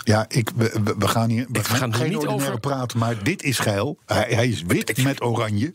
[0.03, 3.43] Ja, ik, we, we- gaan hier we gaan gaan hier niet over- praten, maar dit
[3.43, 3.97] is geil.
[4.05, 5.73] Hij, hij is wit met oranje.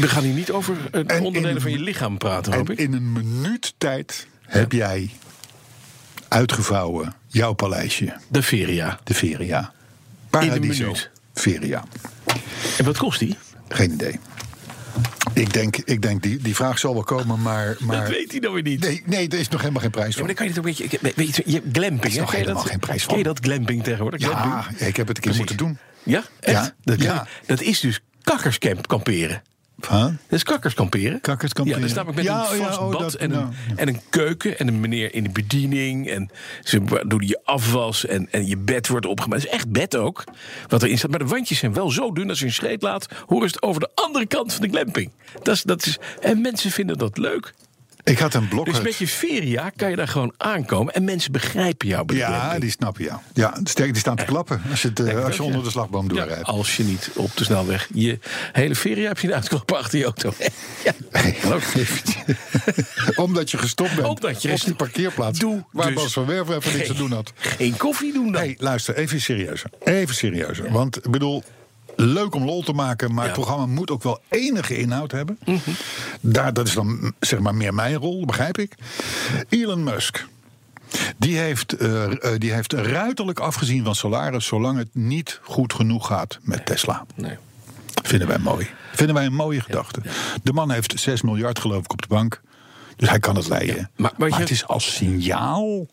[0.00, 2.72] We gaan hier niet over eh, En onderdelen in- van je lichaam praten, hoop En
[2.72, 2.78] ik.
[2.78, 5.10] in een minuut tijd heb jij
[6.28, 8.98] uitgevouwen jouw paleisje, De Feria.
[9.04, 9.60] de Feria.
[9.60, 9.68] In
[10.30, 11.10] Paradiso een minuut.
[11.34, 11.84] Feria.
[12.78, 13.36] En wat kost die?
[13.68, 14.18] Geen idee.
[15.34, 17.76] Ik denk, ik denk die, die vraag zal wel komen, maar...
[17.80, 18.80] maar Dat weet hij nou weer niet.
[18.80, 20.26] Nee, nee, er is nog helemaal geen prijs Ja, maar voor.
[20.26, 21.22] dan kan je het ook een beetje.
[21.24, 22.04] Weet je, je glamping.
[22.04, 22.20] is hè?
[22.20, 22.70] nog helemaal dat?
[22.70, 24.20] geen prijs Ken je dat glamping tegenwoordig?
[24.20, 24.78] Ja, Glamping?
[24.88, 25.38] ik heb het een keer Precies.
[25.38, 25.78] moeten doen.
[26.02, 26.54] Ja, echt?
[26.64, 27.26] Ja, Dat, ja.
[27.46, 29.42] dat is dus kakkerskamp kamperen.
[29.90, 30.02] Huh?
[30.04, 31.20] Dat is kakkerskamperen.
[31.20, 31.80] Kakkerskamperen.
[31.88, 33.74] Ja, namelijk met Ja, een ja, vast oh, bad dat- en, een, nou, ja.
[33.76, 36.08] en een keuken en een meneer in de bediening.
[36.10, 36.30] En
[36.62, 39.42] ze doen je afwas en, en je bed wordt opgemaakt.
[39.42, 40.24] Het is echt bed ook,
[40.68, 41.10] wat erin staat.
[41.10, 43.08] Maar de wandjes zijn wel zo dun als je een scheet laat...
[43.26, 45.10] horen ze het over de andere kant van de glamping.
[45.42, 47.54] Dat is, dat is, en mensen vinden dat leuk.
[48.04, 48.64] Ik had een blok.
[48.64, 50.94] Dus met je feria kan je daar gewoon aankomen...
[50.94, 53.22] en mensen begrijpen jou bij Ja, die snappen ja.
[53.32, 55.64] Ja, sterk, die staan te klappen als je, het, eh, als je onder ja.
[55.64, 56.44] de slagboom Ja, doorrijdt.
[56.44, 58.18] als je niet op de snelweg je
[58.52, 60.32] hele feria hebt zien uitklappen achter je auto.
[60.84, 60.94] ja.
[63.14, 65.38] Omdat je gestopt bent Omdat je op die parkeerplaats.
[65.38, 67.32] Doe waar dus Bas van Werven even niks te doen had.
[67.36, 68.42] Geen koffie doen dan.
[68.42, 69.70] Nee, luister, even serieuzer.
[69.84, 70.72] Even serieuzer.
[70.72, 71.42] Want ik bedoel,
[71.96, 73.40] leuk om lol te maken, maar het Ja.
[73.40, 73.48] Mhm.
[73.48, 75.38] programma moet ook wel enige inhoud hebben.
[76.20, 78.74] Daar, dat is dan zeg maar meer mijn rol, begrijp ik.
[79.48, 80.26] Elon Musk.
[81.18, 86.06] Die heeft, eh, eh, die heeft ruiterlijk afgezien van salaris, zolang het niet goed genoeg
[86.06, 87.06] gaat met Tesla.
[87.14, 87.36] Nee.
[88.02, 88.68] Vinden wij mooi.
[88.92, 90.00] Vinden wij een mooie gedachte.
[90.42, 92.40] De man heeft 6 miljard geloof ik op de bank.
[92.96, 93.90] Dus hij kan het leiden.
[93.96, 95.86] maar- maar het is als signaal.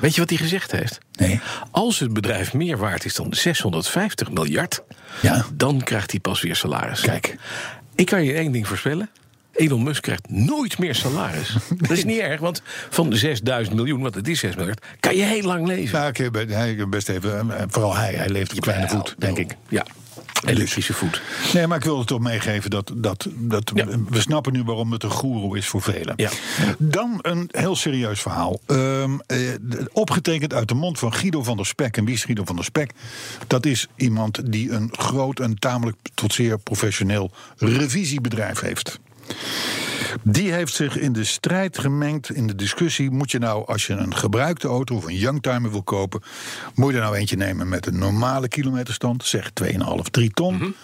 [0.00, 0.98] Weet je wat hij gezegd heeft?
[1.12, 1.40] Nee.
[1.70, 4.82] Als het bedrijf meer waard is dan 650 miljard,
[5.22, 5.44] Ja.
[5.54, 7.00] dan krijgt hij pas weer salaris.
[7.00, 7.36] Kijk.
[7.94, 9.10] Ik kan je één ding voorspellen.
[9.52, 11.56] Elon Musk krijgt nooit meer salaris.
[11.78, 15.16] Dat is niet erg, want van de 6000 miljoen, want het is 6 miljard, kan
[15.16, 16.00] je heel lang leven.
[16.14, 19.56] Nou, hij best even, eh, vooral hij, hij leeft op kleine voet, denk ik.
[19.68, 19.86] Ja.
[20.44, 21.22] Elektrische voet.
[21.52, 23.86] Nee, maar ik wil het toch meegeven dat, dat, dat Ja.
[24.08, 26.12] we snappen nu waarom het een goeroe is voor velen.
[26.16, 26.30] Ja.
[26.78, 28.60] Dan een heel serieus verhaal.
[28.66, 29.38] Ehm, eh,
[29.92, 31.96] opgetekend uit de mond van Guido van der Spek.
[31.96, 32.92] En wie is Guido van der Spek?
[33.46, 39.00] Dat is iemand die een groot en tamelijk tot zeer professioneel revisiebedrijf heeft.
[40.22, 43.10] Die heeft zich in de strijd gemengd in de discussie.
[43.10, 46.22] Moet je nou, als je een gebruikte auto of een youngtimer wil kopen,
[46.74, 49.76] moet je er nou eentje nemen met een normale kilometerstand, zeg 2,5,
[50.10, 50.74] 3 ton.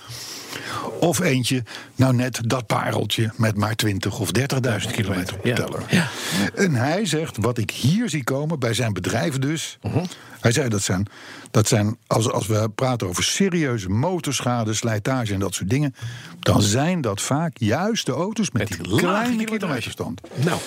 [1.00, 1.62] Of eentje,
[1.94, 5.82] nou net dat pareltje met maar 20 of 30.000 kilometer op de teller.
[5.88, 6.08] Ja.
[6.54, 9.78] En hij zegt, wat ik hier zie komen, bij zijn bedrijf dus.
[9.82, 10.04] Mhm.
[10.40, 11.06] Hij zei dat zijn,
[11.50, 15.94] dat zijn als, als we praten over serieuze motorschade, slijtage en dat soort dingen.
[16.40, 20.20] dan zijn dat vaak juist de auto's met, Met die kleine kilometerstand.
[20.34, 20.58] Nou,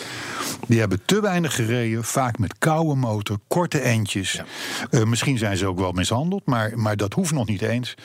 [0.68, 4.32] Die hebben te weinig gereden, vaak met koude motor, korte endjes.
[4.32, 4.46] Ja.
[4.90, 7.96] Eh, misschien zijn ze ook wel mishandeld, maar, maar dat hoeft nog niet eens.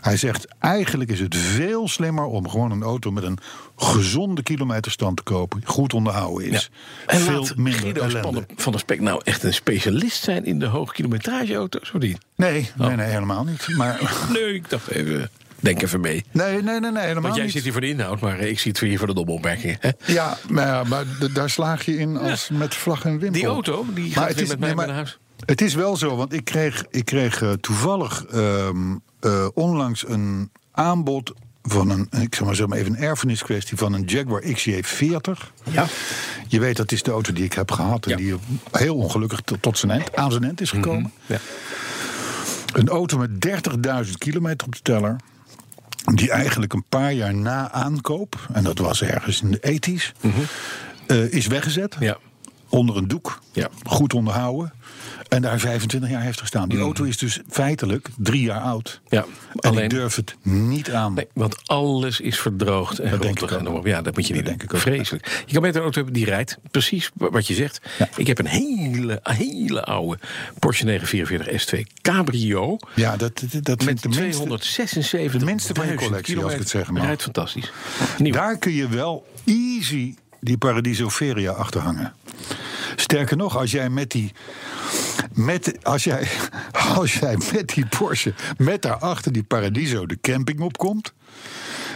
[0.00, 3.38] Hij zegt, eigenlijk is het veel slimmer om gewoon een auto met een
[3.76, 5.60] gezonde kilometerstand te kopen.
[5.64, 6.56] Goed onderhouden ja.
[6.56, 6.70] is.
[7.06, 11.90] En veel minder Guido van der Spek nou echt een specialist zijn in de hoogkilometrageauto's,
[11.94, 12.18] of niet?
[12.36, 12.86] Nee, Oh.
[12.86, 13.68] nee, nee, helemaal niet.
[13.76, 16.24] Maar, Nee, ik dacht even, denk even mee.
[16.30, 17.52] nee, nee, nee, nee helemaal Want jij niet.
[17.52, 19.76] zit hier voor de inhoud, maar ik zie het hier voor de domopmerkingen.
[19.80, 19.90] hè?
[20.06, 23.30] Ja, maar, maar daar slaag je in als met vlag en wimpel.
[23.40, 25.18] Die auto, die Maar gaat het weer is- met mij nee, naar huis.
[25.46, 30.50] Het is wel zo, want ik kreeg, ik kreeg eh, toevallig ehm, eh, onlangs een
[30.78, 35.52] aanbod van een, ik zeg maar, zeg maar even een erfeniskwestie van een Jaguar XJ40.
[35.70, 35.86] Ja.
[36.48, 38.16] Je weet, dat is de auto die ik heb gehad en Ja.
[38.16, 38.34] die
[38.72, 41.12] heel ongelukkig tot, zijn eind, aan zijn eind is gekomen.
[41.26, 41.38] Ja.
[42.72, 43.30] Een auto met
[44.06, 45.16] 30.000 kilometer op de teller.
[46.14, 50.12] Die eigenlijk een paar jaar na aankoop, en dat was ergens in de 80s,
[51.06, 51.94] eh, is weggezet.
[51.94, 52.04] Mhm.
[52.04, 52.16] Ja.
[52.68, 53.38] Onder een doek.
[53.52, 53.68] Ja.
[53.84, 54.72] Goed onderhouden.
[55.28, 56.68] En daar 25 jaar heeft gestaan.
[56.68, 59.00] Die auto is dus feitelijk drie jaar oud.
[59.08, 61.14] Ja, En alleen- ik durf het niet aan.
[61.14, 63.84] Nee, want alles is verdroogd en rottig.
[63.84, 64.58] Ja, dat moet je niet Dat doen.
[64.58, 64.80] denk ik ook.
[64.80, 65.42] Vreselijk.
[65.46, 66.58] Je kan beter een auto hebben die rijdt.
[66.70, 67.80] Precies wat je zegt.
[67.98, 68.08] Ja.
[68.16, 70.18] Ik heb een hele, hele oude
[70.58, 72.78] Porsche 944 S2 Cabrio.
[72.94, 74.10] Ja, dat, dat, Met de minste.
[74.10, 77.04] 276 de minste van je collectie, als ik het mag.
[77.04, 77.72] Rijdt fantastisch.
[78.18, 78.32] Nieuw.
[78.32, 82.12] Daar kun je wel easy die Paradiso Feria achterhangen.
[82.96, 84.32] Sterker nog, als jij met die.
[85.38, 86.28] Met, als, jij,
[86.96, 91.12] als jij met die Porsche, met daarachter die Paradiso de camping opkomt.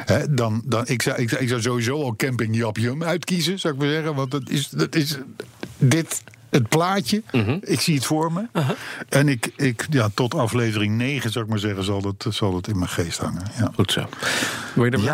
[0.05, 3.74] Hè, dan, dan, ik, zou, ik, zou, ik zou sowieso al camping Japjum uitkiezen, zou
[3.74, 4.14] ik maar zeggen.
[4.14, 5.18] Want dat is, dat is
[5.78, 7.22] dit, het plaatje.
[7.33, 7.59] Mhm.
[7.61, 8.46] Ik zie het voor me.
[9.09, 12.66] En ik, ik, ja, tot aflevering 9, zou ik maar zeggen, zal het, zal het
[12.68, 13.42] in mijn geest hangen.
[13.59, 13.70] Ja.
[13.74, 14.07] Goed zo.
[14.74, 15.05] Word je er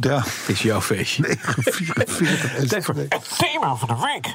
[0.00, 1.36] ja, Het is jouw feestje.
[1.38, 4.34] 44 Tijd voor- Het thema van de week.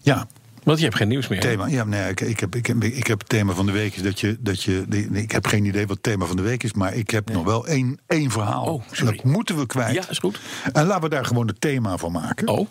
[0.00, 0.26] Ja,
[0.62, 1.40] Want je hebt geen nieuws meer.
[1.40, 1.66] thema.
[1.66, 4.02] Ja, nee, ik, ik, heb, ik, heb, ik heb het thema van de week is
[4.02, 4.36] dat je.
[4.40, 7.10] Dat je ik heb geen idee wat het thema van de week is, maar ik
[7.10, 8.64] heb nog wel één, één verhaal.
[8.64, 9.16] Oh, sorry.
[9.16, 9.94] dat moeten we kwijt.
[9.94, 10.40] Ja, is goed.
[10.72, 12.48] En laten we daar gewoon het thema van maken.
[12.48, 12.68] Oh,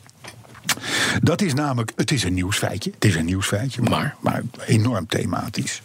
[1.22, 2.92] Dat is namelijk, het is een nieuwsfeitje.
[2.94, 4.42] Het is een nieuwsfeitje, maar, Maar?
[4.66, 5.82] enorm thematisch.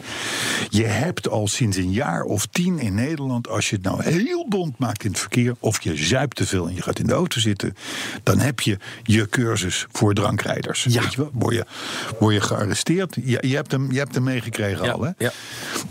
[0.68, 4.48] Je hebt al sinds een jaar of tien in Nederland, als je het nou heel
[4.48, 7.12] bond maakt in het verkeer, of je zuipt te veel en je gaat in de
[7.12, 7.74] auto zitten,
[8.22, 10.84] dan heb je je cursus voor drankrijders.
[10.88, 11.00] Ja.
[11.02, 11.30] Weet je wel?
[11.32, 11.64] Word, je,
[12.18, 13.14] word je gearresteerd?
[13.24, 15.10] Je, je, hebt hem, je hebt hem meegekregen Ja, al, hè?
[15.18, 15.32] ja.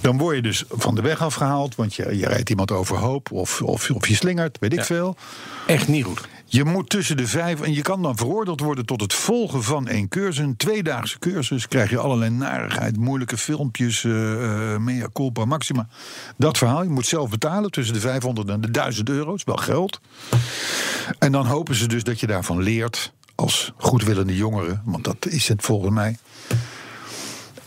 [0.01, 3.61] Dan word je dus van de weg afgehaald, want je, je rijdt iemand overhoop of,
[3.61, 5.15] of, of je slingert, weet ik veel.
[5.67, 6.21] echt niet goed.
[6.53, 9.87] Je moet tussen de vijf en je kan dan veroordeeld worden tot het volgen van
[9.87, 10.37] één cursus.
[10.37, 11.67] Een tweedaagse cursus.
[11.67, 15.87] Krijg je allerlei narigheid, moeilijke filmpjes, eh eh, mea culpa maxima.
[16.37, 16.83] Dat verhaal.
[16.83, 19.25] Je moet zelf betalen tussen de 500 en de 1000 euro.
[19.25, 19.99] Dat is wel geld.
[21.19, 24.81] En dan hopen ze dus dat je daarvan leert als goedwillende jongeren.
[24.85, 26.17] Want dat is het volgens mij.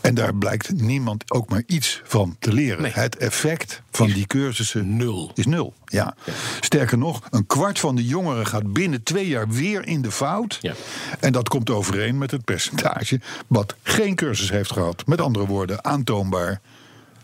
[0.01, 2.81] En daar blijkt niemand ook maar iets van te leren.
[2.81, 2.91] Nee.
[2.91, 5.31] Het effect van die cursussen Nul.
[5.33, 5.73] is nul.
[5.85, 6.15] Ja.
[6.59, 10.57] Sterker nog, een kwart van de jongeren gaat binnen twee jaar weer in de fout.
[10.61, 10.73] Ja.
[11.19, 15.05] En dat komt overeen met het percentage wat geen cursus heeft gehad.
[15.05, 16.61] Met andere woorden, aantoonbaar.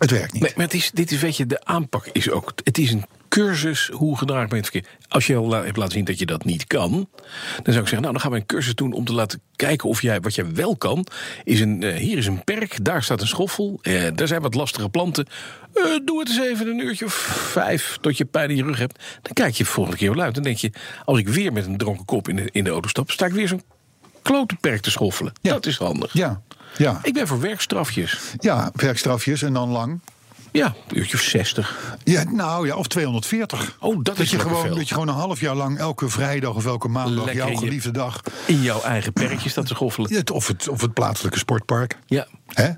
[0.04, 0.42] Het werkt niet.
[0.42, 2.54] Nee, maar het is, dit is, weet je, de aanpak is ook.
[2.64, 4.92] Het is een cursus hoe gedraag ik me in het verkeer.
[5.08, 8.02] Als je al hebt laten zien dat je dat niet kan, dan zou ik zeggen,
[8.02, 10.54] nou, dan gaan we een cursus doen om te laten kijken of jij wat jij
[10.54, 11.06] wel kan.
[11.44, 14.54] Is een, eh, hier is een perk, daar staat een schoffel, eh, daar zijn wat
[14.54, 15.28] lastige planten.
[15.74, 17.14] Eh, doe het eens even een uurtje of
[17.52, 19.04] vijf tot je pijn in je rug hebt.
[19.22, 20.34] Dan kijk je de volgende keer wel uit.
[20.34, 20.72] Dan denk je,
[21.06, 23.34] als ik weer met een dronken kop in de, in de auto stap, sta ik
[23.34, 23.64] weer zo'n
[24.22, 25.34] klote perk te schoffelen.
[25.42, 25.54] Ja.
[25.54, 26.14] Dat is handig.
[26.14, 26.42] Ja,
[26.78, 27.00] ja.
[27.04, 28.20] Ik ben voor werkstrafjes.
[28.40, 30.00] ja, werkstrafjes en dan lang.
[30.52, 31.96] Ja, een uurtje of 60.
[32.04, 33.78] Ja, nou ja, of 240.
[33.80, 34.76] Oh, dat is je gewoon, veel.
[34.76, 37.58] Dat je gewoon een half jaar lang elke vrijdag of elke maandag, Lekker jouw je-
[37.58, 38.22] geliefde dag.
[38.46, 40.14] In jouw eigen perkje staat te schoffelen.
[40.14, 41.98] Het, of, het, of het plaatselijke sportpark.
[42.06, 42.28] Ja.
[42.48, 42.70] Hè?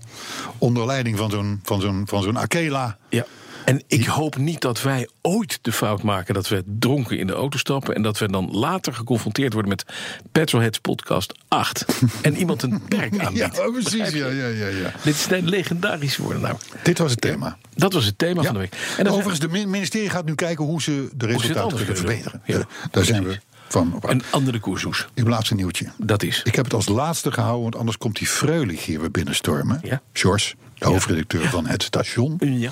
[0.58, 2.98] Onder leiding van zo'n van zo'n van zo'n Akela.
[3.10, 3.26] Ja.
[3.66, 7.34] En ik hoop niet dat wij ooit de fout maken dat we dronken in de
[7.34, 7.96] auto stappen.
[7.96, 9.86] en dat we dan later geconfronteerd worden met
[10.32, 11.86] Petrolheads Podcast 8.
[12.22, 13.72] en iemand een perk Ja, aanbiedt.
[13.72, 14.10] precies.
[14.14, 14.92] Ja, ja, ja, ja.
[15.04, 16.42] Dit is legendarisch worden.
[16.42, 17.58] Nou, Dit was het thema.
[17.76, 18.46] dat was het thema Ja.
[18.46, 18.76] van de week.
[18.98, 22.42] En Overigens, de min- ministerie gaat nu kijken hoe ze de het resultaten kunnen verbeteren.
[22.46, 24.00] Ja, Ja, daar zijn we van.
[24.02, 25.08] een andere koershoes.
[25.14, 25.88] Ik laatste nieuwtje.
[25.98, 26.42] Dat is.
[26.44, 29.80] Ik heb het als laatste gehouden, want anders komt die Freulich hier weer binnenstormen.
[29.84, 30.02] Ja.
[30.14, 32.36] George, de hoofdredacteur van het station.
[32.40, 32.72] Ja.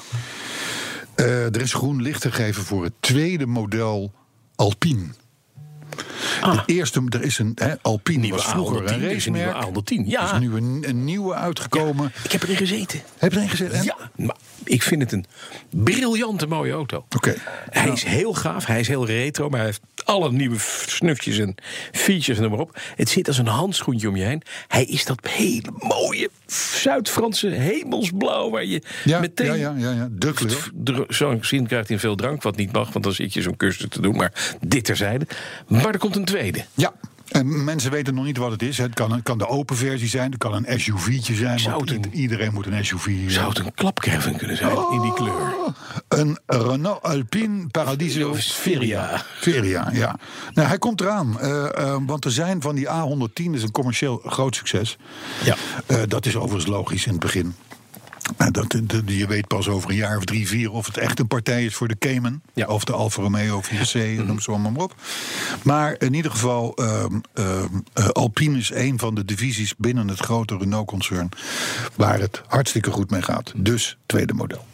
[1.16, 4.14] Eh, er is groen licht gegeven voor het tweede model
[4.56, 5.08] Alpine.
[6.42, 6.66] Ah.
[6.66, 9.52] De eerste, er is een hè, Alpine Nieuwe was vroeger A110, een is een nieuwe
[9.52, 9.76] racemerk.
[9.76, 10.14] A110.
[10.14, 12.12] Er is nu een, een nieuwe uitgekomen.
[12.24, 13.02] Ik heb erin gezeten.
[13.18, 13.72] Heb je erin gezet?
[13.72, 13.84] En?
[13.84, 15.26] Ja, maar ik vind het een
[15.70, 17.06] briljante mooie auto.
[17.16, 17.36] Oké.
[17.70, 21.56] Hij is heel gaaf, hij is heel retro, maar hij heeft alle nieuwe snufjes en
[21.92, 22.80] features en maar op.
[22.96, 24.42] Het zit als een handschoentje om je heen.
[24.68, 30.08] Hij is dat hele mooie Zuid-Franse hemelsblauw waar je Ja, meteen ja, ja, ja, ja,
[30.12, 31.06] de kleur.
[31.08, 33.86] Zo'n zin krijgt in veel drank, wat niet mag, want dan zit je zo'n cursus
[33.90, 34.16] te doen.
[34.16, 35.28] Maar dit terzijde.
[35.68, 36.66] Maar er komt een tweede.
[36.74, 36.94] Ja.
[37.30, 38.78] En mensen weten nog niet wat het is.
[38.78, 41.60] Het kan, het kan de open versie zijn, het kan een SUV'tje zijn.
[41.60, 43.30] Zou het een- iedereen moet een SUV.
[43.32, 45.54] Zou het een klapcaravan kunnen zijn in die kleur?
[46.08, 49.24] Een Renault Alpine Paradiso Feria.
[49.40, 50.16] Feria, ja.
[50.54, 51.40] Nou, hij komt eraan.
[51.40, 54.98] eh, eh, want er zijn van die A110 is een commercieel groot succes.
[55.44, 55.56] Ja.
[55.86, 57.56] Eh, dat is overigens logisch in het begin.
[58.38, 61.20] Eh, dat, de- je weet pas over een jaar of drie, vier of het echt
[61.20, 62.42] een partij is voor de Cayman.
[62.54, 62.68] Ja.
[62.68, 64.96] Of de Alfa Romeo 4C, noem ze allemaal maar op.
[65.64, 70.20] Maar in ieder geval, ehm, ehm, eh, Alpine is een van de divisies binnen het
[70.20, 71.30] grote Renault-concern...
[71.96, 73.54] waar het hartstikke goed mee gaat.
[73.56, 74.66] Dus tweede model.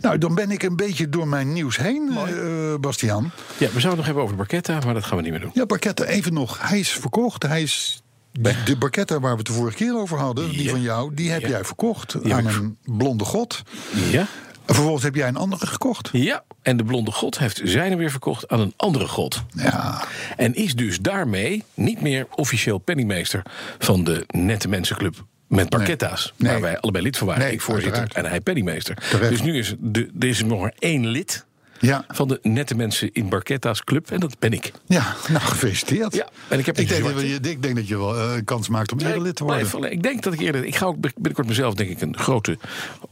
[0.00, 3.32] Nou, dan ben ik een beetje door mijn nieuws heen, eh Bastiaan.
[3.58, 5.40] Ja, we zouden het nog hebben over de Barchetta, maar dat gaan we niet meer
[5.40, 5.50] doen.
[5.54, 6.68] Ja, Barchetta, even nog.
[6.68, 7.42] Hij is verkocht.
[7.42, 8.02] Hij is.
[8.40, 10.70] De Barchetta waar we het de vorige keer over hadden, die Ja.
[10.70, 11.48] van jou, die heb Ja.
[11.48, 13.62] jij verkocht aan een blonde god.
[14.10, 14.26] Ja?
[14.66, 16.08] En vervolgens heb jij een andere gekocht.
[16.12, 19.42] Ja, en de blonde god heeft zijne weer verkocht aan een andere god.
[19.54, 20.04] Ja,
[20.36, 23.42] En is dus daarmee niet meer officieel penningmeester
[23.78, 26.32] van de Nette Mensenclub met Barketta's.
[26.36, 26.52] Nee.
[26.52, 27.42] Waar wij allebei lid van waren.
[27.42, 28.24] Nee, ik voorzitter uiteraard.
[28.26, 28.96] en hij penningmeester.
[29.10, 29.30] Terecht.
[29.30, 31.44] Dus nu is de, er is nog maar één lid
[31.80, 34.10] ja, van de Nette Mensen in Barketta's club.
[34.10, 34.72] En dat ben ik.
[34.86, 35.14] ja.
[35.28, 36.14] Nou, gefeliciteerd.
[36.14, 38.30] Ja, en ik heb ik, een denk dat, je, ik denk dat je wel eh,
[38.44, 39.80] kans maakt om eerder lid te worden.
[39.80, 40.64] Nee, ik denk dat ik eerder.
[40.64, 42.58] Ik ga ook binnenkort mezelf, denk ik, een grote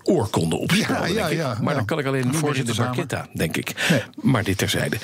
[0.03, 1.13] oorkonde opspelden.
[1.13, 2.75] Ja, ja, ja, maar dan kan ik alleen niet meer in de.
[2.75, 3.87] Barketta, denk ik.
[3.91, 4.03] Nee.
[4.21, 4.97] Maar dit terzijde.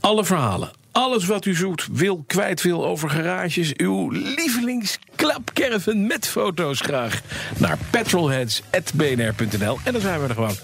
[0.00, 6.80] Alle verhalen, alles wat u zoekt, wil, kwijt wil over garages, uw lievelingsklapcaravan met foto's
[6.80, 7.20] graag
[7.58, 9.78] naar petrolheads.bnr.nl.
[9.84, 10.56] En dan zijn we er gewoon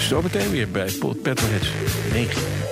[0.00, 0.88] zo meteen weer bij
[1.22, 1.68] Petrolheads
[2.12, 2.71] 9.